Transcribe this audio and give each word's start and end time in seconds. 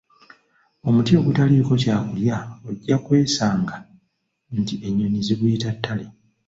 Omuti 0.87 1.11
ogutaliiko 1.19 1.73
kya 1.81 1.97
klya 2.07 2.37
ojja 2.67 2.97
kwesanga 3.05 3.75
nti 4.59 4.75
ennyonnyi 4.87 5.21
ziguyita 5.27 5.69
ttale! 5.75 6.05